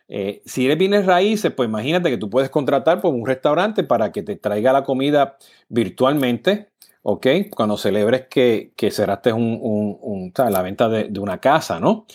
Eh, 0.07 0.41
si 0.45 0.65
eres 0.65 0.77
bienes 0.77 1.05
raíces, 1.05 1.51
pues 1.53 1.67
imagínate 1.69 2.09
que 2.09 2.17
tú 2.17 2.29
puedes 2.29 2.49
contratar 2.49 3.01
por 3.01 3.13
un 3.13 3.25
restaurante 3.25 3.83
para 3.83 4.11
que 4.11 4.21
te 4.23 4.35
traiga 4.35 4.73
la 4.73 4.83
comida 4.83 5.37
virtualmente, 5.69 6.69
¿ok? 7.03 7.27
Cuando 7.55 7.77
celebres 7.77 8.27
que, 8.29 8.73
que 8.75 8.91
cerraste 8.91 9.31
un, 9.33 10.31
la 10.37 10.61
venta 10.61 10.89
de, 10.89 11.19
una 11.19 11.39
casa, 11.39 11.79
¿no? 11.79 12.05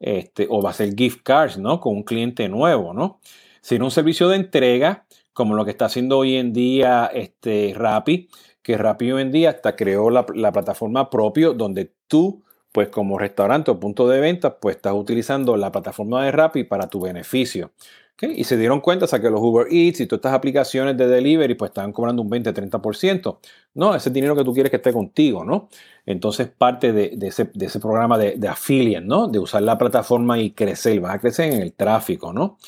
Este, 0.00 0.46
o 0.48 0.62
va 0.62 0.70
a 0.70 0.74
ser 0.74 0.94
gift 0.94 1.22
cards, 1.22 1.58
¿no? 1.58 1.80
Con 1.80 1.96
un 1.96 2.02
cliente 2.04 2.48
nuevo, 2.48 2.92
¿no? 2.94 3.20
Sino 3.60 3.86
un 3.86 3.90
servicio 3.90 4.28
de 4.28 4.36
entrega, 4.36 5.06
como 5.32 5.54
lo 5.54 5.64
que 5.64 5.70
está 5.70 5.86
haciendo 5.86 6.18
hoy 6.18 6.36
en 6.36 6.52
día 6.52 7.10
este, 7.12 7.72
Rappi, 7.74 8.28
que 8.62 8.76
Rappi 8.76 9.10
hoy 9.12 9.22
en 9.22 9.32
día 9.32 9.50
hasta 9.50 9.76
creó 9.76 10.10
la, 10.10 10.26
la 10.34 10.52
plataforma 10.52 11.10
propio 11.10 11.54
donde 11.54 11.92
tú 12.06 12.44
pues 12.72 12.88
como 12.88 13.18
restaurante 13.18 13.70
o 13.70 13.80
punto 13.80 14.08
de 14.08 14.20
venta, 14.20 14.58
pues 14.58 14.76
estás 14.76 14.94
utilizando 14.94 15.56
la 15.56 15.72
plataforma 15.72 16.24
de 16.24 16.32
Rappi 16.32 16.64
para 16.64 16.88
tu 16.88 17.00
beneficio. 17.00 17.72
Y 18.20 18.42
se 18.42 18.56
dieron 18.56 18.80
cuenta, 18.80 19.06
o 19.06 19.20
que 19.20 19.30
los 19.30 19.40
Uber 19.40 19.68
Eats 19.70 20.00
y 20.00 20.06
todas 20.06 20.18
estas 20.18 20.34
aplicaciones 20.34 20.96
de 20.96 21.06
delivery, 21.06 21.54
pues 21.54 21.70
estaban 21.70 21.92
cobrando 21.92 22.20
un 22.20 22.28
20-30%. 22.28 23.38
No, 23.74 23.94
ese 23.94 24.10
dinero 24.10 24.34
que 24.34 24.42
tú 24.42 24.52
quieres 24.52 24.70
que 24.70 24.76
esté 24.76 24.92
contigo, 24.92 25.44
¿no? 25.44 25.68
Entonces, 26.04 26.48
parte 26.48 26.92
de, 26.92 27.16
ese, 27.22 27.46
programa 27.78 28.18
de, 28.18 28.34
de, 28.36 28.48
affiliate, 28.48 29.06
¿no? 29.06 29.28
De 29.28 29.38
usar 29.38 29.62
la 29.62 29.78
plataforma 29.78 30.36
y 30.36 30.50
crecer, 30.50 30.98
vas 31.00 31.14
a 31.14 31.20
crecer 31.20 31.52
en 31.52 31.62
el 31.62 31.72
tráfico, 31.74 32.32
¿no? 32.32 32.58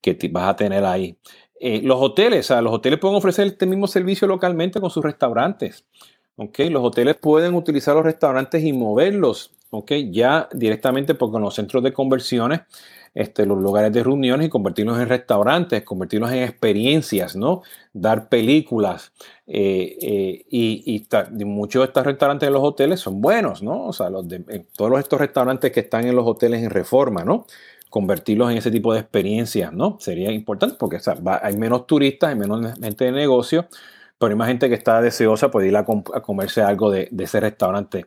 Que 0.00 0.14
te 0.14 0.28
vas 0.28 0.48
a 0.48 0.56
tener 0.56 0.84
ahí. 0.84 1.16
Eh, 1.60 1.80
los 1.82 1.98
hoteles, 2.00 2.46
o 2.46 2.48
sea, 2.48 2.62
los 2.62 2.72
hoteles 2.72 2.98
pueden 3.00 3.16
ofrecer 3.16 3.46
este 3.46 3.66
mismo 3.66 3.86
servicio 3.86 4.28
localmente 4.28 4.80
con 4.80 4.90
sus 4.90 5.04
restaurantes. 5.04 5.86
¿Ok? 6.38 6.60
Los 6.70 6.82
hoteles 6.82 7.16
pueden 7.16 7.54
utilizar 7.54 7.94
los 7.94 8.04
restaurantes 8.04 8.64
y 8.64 8.72
moverlos, 8.72 9.50
¿ok? 9.70 9.92
Ya 10.10 10.48
directamente 10.52 11.14
porque 11.14 11.36
en 11.36 11.42
los 11.42 11.54
centros 11.54 11.82
de 11.82 11.92
conversiones, 11.92 12.60
este, 13.14 13.44
los 13.44 13.58
lugares 13.58 13.92
de 13.92 14.04
reuniones 14.04 14.46
y 14.46 14.50
convertirlos 14.50 14.98
en 15.00 15.08
restaurantes, 15.08 15.82
convertirlos 15.82 16.30
en 16.30 16.44
experiencias, 16.44 17.34
¿no? 17.34 17.62
Dar 17.92 18.28
películas. 18.28 19.12
Eh, 19.48 19.96
eh, 20.00 20.44
y, 20.48 21.06
muchos 21.44 21.82
de 21.82 21.86
estos 21.86 22.06
restaurantes 22.06 22.46
en 22.46 22.52
los 22.52 22.62
hoteles 22.62 23.00
son 23.00 23.20
buenos, 23.20 23.62
¿no? 23.62 23.86
O 23.86 23.92
sea, 23.92 24.08
los 24.08 24.26
todos 24.76 25.00
estos 25.00 25.18
restaurantes 25.18 25.72
que 25.72 25.80
están 25.80 26.06
en 26.06 26.14
los 26.14 26.26
hoteles 26.26 26.62
en 26.62 26.70
reforma, 26.70 27.24
¿no? 27.24 27.46
Convertirlos 27.90 28.52
en 28.52 28.58
ese 28.58 28.70
tipo 28.70 28.92
de 28.92 29.00
experiencias, 29.00 29.72
¿no? 29.72 29.96
Sería 29.98 30.30
importante 30.30 30.76
porque 30.78 30.98
hay 31.42 31.56
menos 31.56 31.86
turistas, 31.86 32.30
hay 32.30 32.36
menos 32.36 32.78
gente 32.78 33.06
de 33.06 33.12
negocio 33.12 33.66
pero 34.18 34.30
hay 34.30 34.36
más 34.36 34.48
gente 34.48 34.68
que 34.68 34.74
está 34.74 35.00
deseosa 35.00 35.48
de 35.48 35.68
ir 35.68 35.76
a, 35.76 35.84
comerse 35.84 36.60
algo 36.60 36.90
de, 36.90 37.08
ese 37.18 37.40
restaurante 37.40 38.06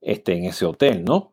este, 0.00 0.34
en 0.34 0.44
ese 0.44 0.66
hotel, 0.66 1.04
¿no? 1.04 1.32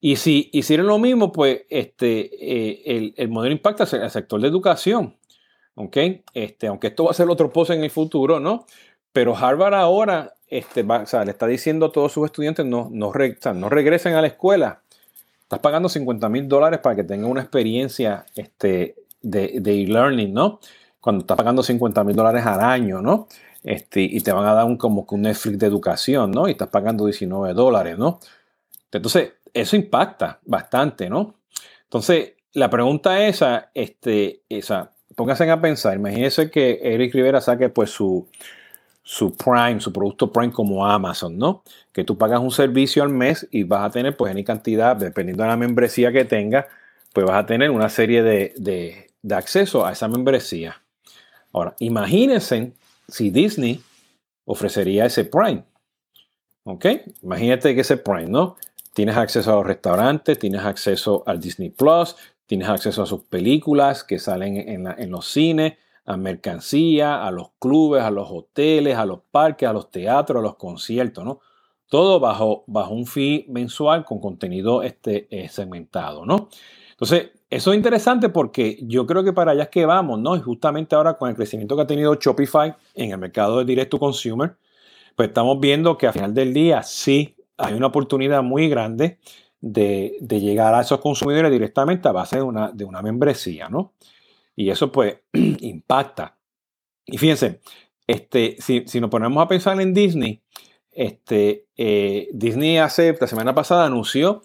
Y 0.00 0.16
si 0.16 0.48
hicieran 0.52 0.86
lo 0.86 0.98
mismo, 0.98 1.30
pues 1.30 1.62
este, 1.68 2.30
eh, 2.40 3.12
el, 3.16 3.28
modelo 3.28 3.52
impacta 3.52 3.84
al 3.84 4.10
sector 4.10 4.40
de 4.40 4.48
educación, 4.48 5.16
¿ok? 5.74 5.96
Este, 6.34 6.66
aunque 6.66 6.88
esto 6.88 7.04
va 7.04 7.10
a 7.10 7.14
ser 7.14 7.28
otro 7.28 7.52
post 7.52 7.70
en 7.70 7.84
el 7.84 7.90
futuro, 7.90 8.40
¿no? 8.40 8.66
Pero 9.12 9.36
Harvard 9.36 9.74
ahora 9.74 10.34
este, 10.48 10.82
le 10.84 11.30
está 11.30 11.46
diciendo 11.46 11.86
a 11.86 11.92
todos 11.92 12.12
sus 12.12 12.24
estudiantes 12.24 12.64
no, 12.64 12.88
no, 12.90 13.12
no 13.54 13.68
regresen 13.68 14.14
a 14.14 14.20
la 14.20 14.26
escuela. 14.26 14.82
Estás 15.42 15.58
pagando 15.58 15.88
50 15.88 16.28
mil 16.28 16.48
dólares 16.48 16.80
para 16.80 16.96
que 16.96 17.04
tengan 17.04 17.30
una 17.30 17.42
experiencia 17.42 18.24
este, 18.34 18.96
de 19.20 19.82
e-learning, 19.82 20.32
¿no? 20.32 20.60
Cuando 21.00 21.22
estás 21.22 21.36
pagando 21.36 21.62
50 21.62 22.04
mil 22.04 22.16
dólares 22.16 22.44
al 22.44 22.60
año, 22.60 23.00
¿no? 23.00 23.28
Este, 23.62 24.02
y 24.02 24.20
te 24.20 24.32
van 24.32 24.46
a 24.46 24.54
dar 24.54 24.64
un, 24.64 24.76
como 24.76 25.06
que 25.06 25.14
un 25.14 25.22
Netflix 25.22 25.58
de 25.58 25.66
educación, 25.66 26.30
¿no? 26.30 26.48
Y 26.48 26.52
estás 26.52 26.68
pagando 26.68 27.06
19 27.06 27.54
dólares, 27.54 27.98
¿no? 27.98 28.20
Entonces, 28.92 29.32
eso 29.52 29.76
impacta 29.76 30.40
bastante, 30.44 31.08
¿no? 31.08 31.34
Entonces, 31.84 32.34
la 32.52 32.70
pregunta 32.70 33.26
esa, 33.26 33.70
este, 33.74 34.42
esa, 34.48 34.90
pónganse 35.14 35.48
a 35.50 35.60
pensar, 35.60 35.96
imagínense 35.96 36.50
que 36.50 36.80
Eric 36.82 37.14
Rivera 37.14 37.40
saque 37.40 37.68
pues 37.68 37.90
su, 37.90 38.28
su 39.02 39.36
Prime, 39.36 39.80
su 39.80 39.92
producto 39.92 40.32
Prime 40.32 40.52
como 40.52 40.86
Amazon, 40.86 41.36
¿no? 41.38 41.62
Que 41.92 42.04
tú 42.04 42.16
pagas 42.16 42.40
un 42.40 42.50
servicio 42.50 43.02
al 43.02 43.10
mes 43.10 43.46
y 43.50 43.64
vas 43.64 43.84
a 43.84 43.90
tener 43.90 44.16
pues 44.16 44.34
en 44.34 44.42
cantidad, 44.44 44.96
dependiendo 44.96 45.42
de 45.42 45.48
la 45.48 45.56
membresía 45.56 46.12
que 46.12 46.24
tengas, 46.24 46.66
pues 47.12 47.26
vas 47.26 47.36
a 47.36 47.46
tener 47.46 47.70
una 47.70 47.88
serie 47.88 48.22
de, 48.22 48.54
de, 48.56 49.10
de 49.22 49.34
acceso 49.34 49.84
a 49.84 49.92
esa 49.92 50.08
membresía. 50.08 50.80
Ahora, 51.52 51.74
imagínense 51.80 52.72
si 53.08 53.30
Disney 53.30 53.80
ofrecería 54.44 55.06
ese 55.06 55.24
Prime. 55.24 55.64
¿Ok? 56.64 56.86
Imagínate 57.22 57.74
que 57.74 57.80
ese 57.80 57.96
Prime, 57.96 58.28
¿no? 58.28 58.56
Tienes 58.92 59.16
acceso 59.16 59.52
a 59.52 59.56
los 59.56 59.66
restaurantes, 59.66 60.38
tienes 60.38 60.62
acceso 60.62 61.22
al 61.26 61.40
Disney 61.40 61.70
Plus, 61.70 62.16
tienes 62.46 62.68
acceso 62.68 63.02
a 63.02 63.06
sus 63.06 63.22
películas 63.22 64.02
que 64.02 64.18
salen 64.18 64.56
en, 64.56 65.10
los 65.10 65.26
cines, 65.26 65.74
a 66.04 66.16
mercancía, 66.16 67.24
a 67.24 67.30
los 67.30 67.50
clubes, 67.60 68.02
a 68.02 68.10
los 68.10 68.28
hoteles, 68.28 68.96
a 68.96 69.06
los 69.06 69.20
parques, 69.30 69.68
a 69.68 69.72
los 69.72 69.90
teatros, 69.90 70.40
a 70.40 70.42
los 70.42 70.56
conciertos, 70.56 71.24
¿no? 71.24 71.40
Todo 71.88 72.20
bajo, 72.20 72.64
bajo 72.66 72.92
un 72.92 73.06
fee 73.06 73.46
mensual 73.48 74.04
con 74.04 74.20
contenido 74.20 74.82
este, 74.82 75.28
eh, 75.30 75.48
segmentado, 75.48 76.26
¿no? 76.26 76.48
Entonces, 76.90 77.30
eso 77.50 77.72
es 77.72 77.76
interesante 77.76 78.28
porque 78.28 78.78
yo 78.82 79.06
creo 79.06 79.24
que 79.24 79.32
para 79.32 79.52
allá 79.52 79.64
es 79.64 79.68
que 79.70 79.84
vamos, 79.84 80.20
¿no? 80.20 80.36
Y 80.36 80.40
justamente 80.40 80.94
ahora 80.94 81.14
con 81.14 81.28
el 81.28 81.34
crecimiento 81.34 81.74
que 81.74 81.82
ha 81.82 81.86
tenido 81.86 82.14
Shopify 82.14 82.74
en 82.94 83.10
el 83.10 83.18
mercado 83.18 83.58
de 83.58 83.64
direct 83.64 83.90
to 83.90 83.98
consumer, 83.98 84.56
pues 85.16 85.28
estamos 85.28 85.58
viendo 85.58 85.98
que 85.98 86.06
al 86.06 86.12
final 86.12 86.32
del 86.32 86.54
día 86.54 86.84
sí 86.84 87.34
hay 87.56 87.74
una 87.74 87.88
oportunidad 87.88 88.44
muy 88.44 88.68
grande 88.68 89.18
de, 89.60 90.16
llegar 90.28 90.74
a 90.74 90.80
esos 90.80 91.00
consumidores 91.00 91.50
directamente 91.50 92.08
a 92.08 92.12
base 92.12 92.36
de 92.36 92.42
una, 92.42 92.70
de 92.70 92.84
una 92.84 93.02
membresía, 93.02 93.68
¿no? 93.68 93.94
Y 94.54 94.70
eso 94.70 94.92
pues 94.92 95.18
impacta. 95.32 96.36
Y 97.04 97.18
fíjense, 97.18 97.60
este, 98.06 98.56
si, 98.60 99.00
nos 99.00 99.10
ponemos 99.10 99.42
a 99.42 99.48
pensar 99.48 99.80
en 99.80 99.92
Disney, 99.92 100.40
este, 100.92 101.66
eh, 101.76 102.28
Disney 102.32 102.78
hace, 102.78 103.16
la 103.20 103.26
semana 103.26 103.54
pasada 103.54 103.86
anunció 103.86 104.42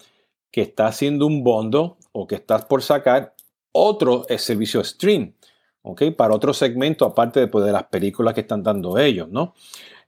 que 0.51 0.61
está 0.61 0.87
haciendo 0.87 1.27
un 1.27 1.43
bondo 1.43 1.97
o 2.17 2.25
que 2.25 2.35
estás 2.35 2.63
por 2.65 2.81
sacar 2.81 3.35
otro 3.73 4.25
servicio 4.37 4.81
stream, 4.83 5.33
¿ok? 5.81 6.03
Para 6.15 6.33
otro 6.33 6.53
segmento 6.53 7.03
aparte 7.03 7.41
de, 7.41 7.47
pues, 7.47 7.65
de 7.65 7.73
las 7.73 7.83
películas 7.83 8.33
que 8.33 8.41
están 8.41 8.63
dando 8.63 8.97
ellos, 8.97 9.27
¿no? 9.29 9.53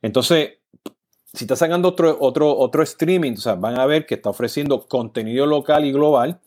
Entonces, 0.02 0.60
si 1.34 1.44
estás 1.44 1.60
sacando 1.60 1.90
otro, 1.90 2.18
otro, 2.22 2.58
otro 2.58 2.82
streaming, 2.82 3.34
o 3.34 3.38
sea, 3.38 3.56
van 3.56 3.78
a 3.78 3.86
ver 3.86 4.06
que 4.06 4.16
está 4.16 4.30
ofreciendo 4.30 4.88
contenido 4.88 5.46
local 5.46 5.84
y 5.84 5.92
global, 5.92 6.40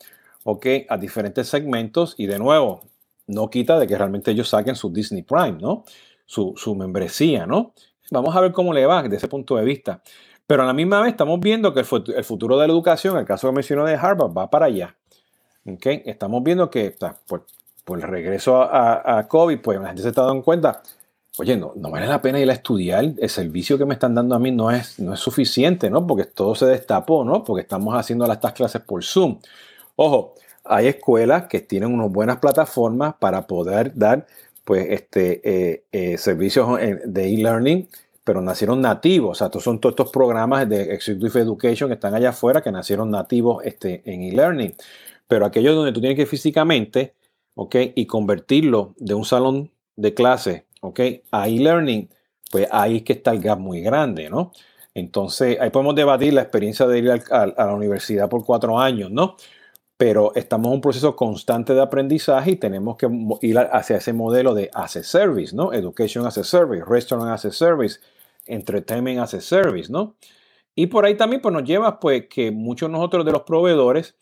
¿ok? 0.44 0.66
A 0.88 0.96
diferentes 0.96 1.48
segmentos 1.48 2.14
y 2.16 2.26
de 2.26 2.38
nuevo, 2.38 2.80
no 3.26 3.50
quita 3.50 3.78
de 3.78 3.86
que 3.86 3.98
realmente 3.98 4.30
ellos 4.30 4.48
saquen 4.48 4.76
su 4.76 4.90
Disney 4.90 5.22
Prime, 5.22 5.58
¿no? 5.60 5.84
Su, 6.24 6.54
su 6.56 6.74
membresía, 6.74 7.44
¿no? 7.44 7.74
Vamos 8.10 8.34
a 8.34 8.40
ver 8.40 8.52
cómo 8.52 8.72
le 8.72 8.86
va 8.86 9.02
desde 9.02 9.16
ese 9.16 9.28
punto 9.28 9.56
de 9.56 9.64
vista. 9.64 10.02
Pero 10.46 10.62
a 10.62 10.66
la 10.66 10.72
misma 10.72 11.02
vez 11.02 11.10
estamos 11.10 11.38
viendo 11.38 11.74
que 11.74 11.80
el 11.80 12.24
futuro 12.24 12.58
de 12.58 12.66
la 12.66 12.72
educación, 12.72 13.18
el 13.18 13.26
caso 13.26 13.48
que 13.48 13.54
mencionó 13.54 13.84
de 13.84 13.94
Harvard, 13.94 14.36
va 14.36 14.48
para 14.48 14.66
allá. 14.66 14.96
Estamos 15.64 16.42
viendo 16.42 16.70
que 16.70 16.94
por, 17.26 17.46
el 17.88 18.02
regreso 18.02 18.62
a, 18.62 19.26
COVID, 19.28 19.60
pues 19.60 19.80
la 19.80 19.88
gente 19.88 20.02
se 20.02 20.08
está 20.08 20.22
dando 20.22 20.42
cuenta, 20.42 20.82
oye, 21.38 21.56
no, 21.56 21.72
vale 21.76 22.06
la 22.06 22.22
pena 22.22 22.38
ir 22.38 22.48
a 22.50 22.54
estudiar, 22.54 23.04
el 23.18 23.28
servicio 23.28 23.76
que 23.76 23.84
me 23.84 23.94
están 23.94 24.14
dando 24.14 24.34
a 24.34 24.38
mí 24.38 24.52
no 24.52 24.70
es, 24.70 24.98
no 25.00 25.12
es 25.12 25.20
suficiente, 25.20 25.90
¿no? 25.90 26.06
Porque 26.06 26.24
todo 26.24 26.54
se 26.54 26.66
destapó, 26.66 27.24
¿no? 27.24 27.42
Porque 27.42 27.62
estamos 27.62 27.94
haciendo 27.94 28.30
estas 28.32 28.52
clases 28.52 28.80
por 28.82 29.02
Zoom. 29.04 29.38
Ojo, 29.96 30.34
hay 30.64 30.86
escuelas 30.86 31.46
que 31.48 31.60
tienen 31.60 31.92
unas 31.92 32.10
buenas 32.10 32.38
plataformas 32.38 33.14
para 33.18 33.46
poder 33.46 33.92
dar 33.94 34.26
pues, 34.64 34.86
este, 34.90 35.40
eh, 35.44 35.84
eh, 35.90 36.16
servicios 36.16 36.78
de 37.04 37.28
e-learning 37.28 37.88
pero 38.30 38.40
nacieron 38.42 38.80
nativos. 38.80 39.32
O 39.32 39.34
sea, 39.34 39.46
estos 39.48 39.64
son 39.64 39.80
todos 39.80 39.94
estos 39.94 40.12
programas 40.12 40.68
de 40.68 40.94
Executive 40.94 41.40
Education 41.40 41.88
que 41.88 41.94
están 41.94 42.14
allá 42.14 42.30
afuera 42.30 42.62
que 42.62 42.70
nacieron 42.70 43.10
nativos 43.10 43.64
este, 43.64 44.02
en 44.04 44.22
e-learning. 44.22 44.72
Pero 45.30 45.46
aquellos 45.46 45.76
donde 45.76 45.92
tú 45.92 46.00
tienes 46.00 46.16
que 46.16 46.22
ir 46.22 46.28
físicamente, 46.28 47.14
¿ok? 47.54 47.76
Y 47.94 48.06
convertirlo 48.06 48.94
de 48.98 49.14
un 49.14 49.24
salón 49.24 49.70
de 49.94 50.12
clase, 50.12 50.66
¿ok? 50.80 51.00
A 51.30 51.48
e-learning, 51.48 52.10
pues 52.50 52.66
ahí 52.72 52.96
es 52.96 53.02
que 53.04 53.12
está 53.12 53.30
el 53.30 53.40
gap 53.40 53.60
muy 53.60 53.80
grande, 53.80 54.28
¿no? 54.28 54.50
Entonces, 54.92 55.56
ahí 55.60 55.70
podemos 55.70 55.94
debatir 55.94 56.32
la 56.32 56.42
experiencia 56.42 56.84
de 56.88 56.98
ir 56.98 57.10
a, 57.12 57.46
la 57.46 57.72
universidad 57.72 58.28
por 58.28 58.44
cuatro 58.44 58.80
años, 58.80 59.12
¿no? 59.12 59.36
Pero 59.96 60.34
estamos 60.34 60.66
en 60.66 60.74
un 60.74 60.80
proceso 60.80 61.14
constante 61.14 61.74
de 61.74 61.82
aprendizaje 61.82 62.50
y 62.52 62.56
tenemos 62.56 62.96
que 62.96 63.08
ir 63.42 63.56
hacia 63.56 63.98
ese 63.98 64.12
modelo 64.12 64.52
de 64.52 64.68
as 64.74 64.96
a 64.96 65.04
service, 65.04 65.54
¿no? 65.54 65.72
Education 65.72 66.26
as 66.26 66.38
a 66.38 66.44
service, 66.44 66.84
restaurant 66.84 67.30
as 67.30 67.44
a 67.44 67.52
service, 67.52 68.00
entertainment 68.46 69.20
as 69.20 69.34
a 69.34 69.40
service, 69.40 69.92
¿no? 69.92 70.16
Y 70.74 70.88
por 70.88 71.04
ahí 71.04 71.16
también 71.16 71.40
pues, 71.40 71.52
nos 71.52 71.62
lleva 71.62 72.00
pues 72.00 72.26
que 72.28 72.50
muchos 72.50 72.90
nosotros 72.90 73.24
de 73.24 73.30
los 73.30 73.42
proveedores, 73.42 74.16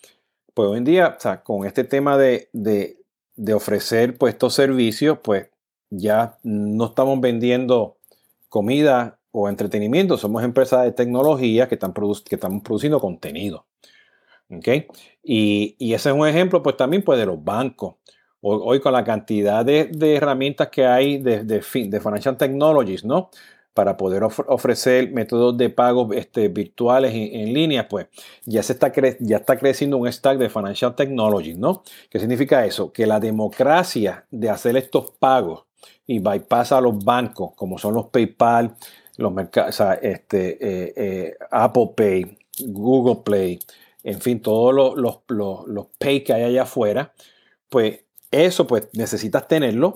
pues 0.54 0.68
hoy 0.68 0.78
en 0.78 0.84
día, 0.84 1.14
o 1.16 1.20
sea, 1.20 1.42
con 1.42 1.66
este 1.66 1.84
tema 1.84 2.16
de, 2.18 2.48
de, 2.52 3.54
ofrecer 3.54 4.18
pues 4.18 4.34
estos 4.34 4.54
servicios, 4.54 5.18
pues 5.22 5.48
ya 5.90 6.38
no 6.42 6.86
estamos 6.86 7.20
vendiendo 7.20 7.98
comida 8.48 9.18
o 9.30 9.48
entretenimiento, 9.48 10.18
somos 10.18 10.42
empresas 10.42 10.84
de 10.84 10.92
tecnología 10.92 11.68
que, 11.68 11.76
están 11.76 11.92
que 11.92 12.34
estamos 12.34 12.62
produciendo 12.62 13.00
contenido. 13.00 13.66
Y, 15.22 15.76
y, 15.78 15.94
ese 15.94 16.08
es 16.08 16.14
un 16.14 16.26
ejemplo 16.26 16.62
pues 16.62 16.76
también 16.76 17.04
pues 17.04 17.18
de 17.18 17.26
los 17.26 17.42
bancos. 17.42 17.96
Hoy, 18.40 18.80
con 18.80 18.92
la 18.92 19.02
cantidad 19.02 19.64
de, 19.64 19.86
de, 19.86 20.14
herramientas 20.16 20.68
que 20.68 20.86
hay 20.86 21.18
de, 21.18 21.42
de, 21.42 21.60
de 21.60 22.00
Financial 22.00 22.36
Technologies, 22.36 23.04
¿no? 23.04 23.30
Para 23.78 23.96
poder 23.96 24.24
ofrecer 24.24 25.12
métodos 25.12 25.56
de 25.56 25.70
pago 25.70 26.12
este, 26.12 26.48
virtuales 26.48 27.12
en, 27.14 27.54
línea, 27.54 27.88
pues 27.88 28.08
ya, 28.44 28.60
se 28.60 28.72
está 28.72 28.92
ya 29.20 29.36
está 29.36 29.56
creciendo 29.56 29.98
un 29.98 30.12
stack 30.12 30.36
de 30.36 30.50
Financial 30.50 30.96
Technology, 30.96 31.54
¿no? 31.54 31.84
¿Qué 32.10 32.18
significa 32.18 32.66
eso? 32.66 32.92
Que 32.92 33.06
la 33.06 33.20
democracia 33.20 34.26
de 34.32 34.50
hacer 34.50 34.76
estos 34.76 35.12
pagos 35.12 35.66
y 36.08 36.18
bypassa 36.18 36.78
a 36.78 36.80
los 36.80 37.04
bancos, 37.04 37.52
como 37.54 37.78
son 37.78 37.94
los 37.94 38.06
PayPal, 38.06 38.74
los 39.16 39.32
mercados, 39.32 39.80
este, 40.02 40.58
eh, 40.60 40.92
eh, 40.96 41.34
Apple 41.48 41.90
Pay, 41.96 42.36
Google 42.66 43.22
Play, 43.24 43.60
en 44.02 44.20
fin, 44.20 44.42
todos 44.42 44.74
los, 44.74 44.96
los, 44.96 45.18
los, 45.28 45.68
los 45.68 45.86
pay 46.00 46.24
que 46.24 46.32
hay 46.32 46.42
allá 46.42 46.62
afuera, 46.62 47.12
pues 47.68 48.00
eso 48.32 48.66
pues 48.66 48.88
necesitas 48.92 49.46
tenerlo 49.46 49.94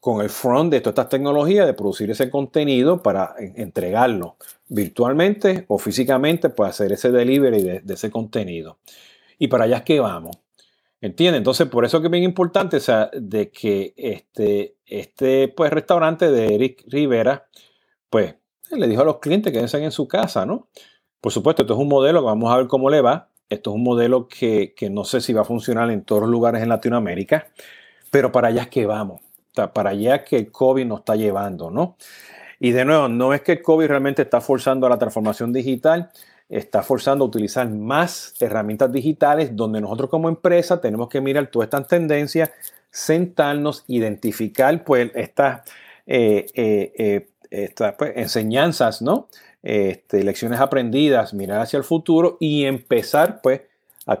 con 0.00 0.20
el 0.20 0.30
front 0.30 0.70
de 0.72 0.80
todas 0.80 0.92
estas 0.92 1.08
tecnologías 1.08 1.66
de 1.66 1.74
producir 1.74 2.10
ese 2.10 2.30
contenido 2.30 3.02
para 3.02 3.34
entregarlo 3.38 4.36
virtualmente 4.68 5.64
o 5.68 5.78
físicamente, 5.78 6.50
pues 6.50 6.70
hacer 6.70 6.92
ese 6.92 7.10
delivery 7.10 7.62
de, 7.62 7.94
ese 7.94 8.10
contenido. 8.10 8.78
Y 9.38 9.48
para 9.48 9.64
allá 9.64 9.78
es 9.78 9.82
que 9.82 10.00
vamos. 10.00 10.36
¿Entiendes? 11.00 11.38
Entonces, 11.38 11.68
por 11.68 11.84
eso 11.84 12.00
que 12.00 12.08
es 12.08 12.10
bien 12.10 12.24
importante, 12.24 12.78
o 12.78 12.80
sea, 12.80 13.08
de 13.12 13.50
que 13.50 13.94
este, 13.96 14.76
este 14.84 15.46
pues, 15.48 15.72
restaurante 15.72 16.30
de 16.30 16.54
Eric 16.54 16.84
Rivera, 16.88 17.46
pues, 18.10 18.34
le 18.72 18.88
dijo 18.88 19.02
a 19.02 19.04
los 19.04 19.18
clientes 19.18 19.52
que 19.52 19.58
quédense 19.58 19.82
en 19.82 19.92
su 19.92 20.08
casa, 20.08 20.44
¿no? 20.44 20.68
Por 21.20 21.32
supuesto, 21.32 21.62
esto 21.62 21.74
es 21.74 21.80
un 21.80 21.88
modelo 21.88 22.20
que 22.20 22.26
vamos 22.26 22.52
a 22.52 22.56
ver 22.56 22.66
cómo 22.66 22.90
le 22.90 23.00
va. 23.00 23.30
Esto 23.48 23.70
es 23.70 23.76
un 23.76 23.84
modelo 23.84 24.26
que, 24.26 24.74
que 24.76 24.90
no 24.90 25.04
sé 25.04 25.20
si 25.20 25.32
va 25.32 25.42
a 25.42 25.44
funcionar 25.44 25.90
en 25.90 26.02
todos 26.04 26.22
los 26.22 26.30
lugares 26.30 26.62
en 26.62 26.68
Latinoamérica, 26.68 27.46
pero 28.10 28.32
para 28.32 28.48
allá 28.48 28.62
es 28.62 28.68
que 28.68 28.84
vamos 28.84 29.20
para 29.66 29.90
allá 29.90 30.24
que 30.24 30.36
el 30.36 30.52
COVID 30.52 30.86
nos 30.86 31.00
está 31.00 31.16
llevando, 31.16 31.70
¿no? 31.70 31.96
Y 32.60 32.72
de 32.72 32.84
nuevo, 32.84 33.08
no 33.08 33.34
es 33.34 33.42
que 33.42 33.52
el 33.52 33.62
COVID 33.62 33.86
realmente 33.86 34.22
está 34.22 34.40
forzando 34.40 34.86
a 34.86 34.90
la 34.90 34.98
transformación 34.98 35.52
digital, 35.52 36.10
está 36.48 36.82
forzando 36.82 37.24
a 37.24 37.28
utilizar 37.28 37.68
más 37.68 38.34
herramientas 38.40 38.90
digitales 38.92 39.54
donde 39.54 39.80
nosotros 39.80 40.10
como 40.10 40.28
empresa 40.28 40.80
tenemos 40.80 41.08
que 41.08 41.20
mirar 41.20 41.48
todas 41.48 41.66
estas 41.66 41.86
tendencias, 41.86 42.50
sentarnos, 42.90 43.84
identificar 43.86 44.82
pues 44.82 45.10
estas, 45.14 45.62
eh, 46.06 46.46
eh, 46.54 47.28
eh, 47.50 47.74
pues, 47.96 48.12
enseñanzas, 48.16 49.02
¿no? 49.02 49.28
Este, 49.62 50.24
lecciones 50.24 50.60
aprendidas, 50.60 51.34
mirar 51.34 51.60
hacia 51.60 51.76
el 51.76 51.84
futuro 51.84 52.38
y 52.40 52.64
empezar 52.64 53.40
pues 53.42 53.62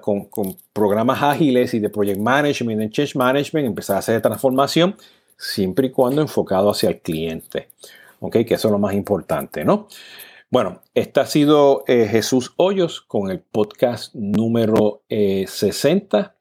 con, 0.02 0.26
con, 0.26 0.56
programas 0.72 1.22
ágiles 1.22 1.72
y 1.74 1.78
de 1.78 1.88
project 1.88 2.20
management 2.20 2.82
y 2.82 2.90
change 2.90 3.16
management, 3.16 3.66
empezar 3.66 3.96
a 3.96 3.98
hacer 4.00 4.20
transformación 4.20 4.96
siempre 5.38 5.86
y 5.86 5.90
cuando 5.90 6.20
enfocado 6.20 6.70
hacia 6.70 6.90
el 6.90 7.00
cliente. 7.00 7.68
¿Ok? 8.20 8.38
Que 8.46 8.54
eso 8.54 8.68
es 8.68 8.72
lo 8.72 8.78
más 8.78 8.94
importante, 8.94 9.64
¿no? 9.64 9.86
Bueno, 10.50 10.80
este 10.94 11.20
ha 11.20 11.26
sido 11.26 11.84
eh, 11.86 12.08
Jesús 12.10 12.54
Hoyos 12.56 13.00
con 13.02 13.30
el 13.30 13.40
podcast 13.40 14.14
número 14.14 15.02
60. 15.08 16.34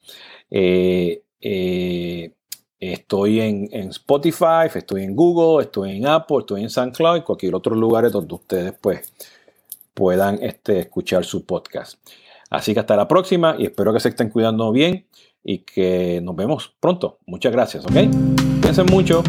Eh, 0.49 1.23
eh, 1.41 2.31
estoy 2.79 3.41
en, 3.41 3.69
Spotify, 3.89 4.69
estoy 4.73 5.03
en 5.03 5.15
Google, 5.15 5.65
estoy 5.65 5.97
en 5.97 6.07
Apple, 6.07 6.37
estoy 6.39 6.63
en 6.63 6.69
SoundCloud 6.69 7.17
y 7.17 7.21
cualquier 7.21 7.55
otro 7.55 7.75
lugar 7.75 8.09
donde 8.09 8.33
ustedes 8.33 8.73
pues, 8.79 9.13
puedan 9.93 10.41
este, 10.41 10.79
escuchar 10.79 11.25
su 11.25 11.45
podcast. 11.45 11.99
Así 12.49 12.73
que 12.73 12.79
hasta 12.79 12.95
la 12.95 13.07
próxima 13.07 13.55
y 13.59 13.65
espero 13.65 13.93
que 13.93 13.99
se 13.99 14.09
estén 14.09 14.29
cuidando 14.29 14.71
bien 14.71 15.05
y 15.43 15.59
que 15.59 16.21
nos 16.23 16.35
vemos 16.35 16.75
pronto. 16.79 17.19
Muchas 17.25 17.51
gracias, 17.51 17.85
¿ok? 17.85 18.56
Cuídense 18.67 18.83
mucho. 18.91 19.24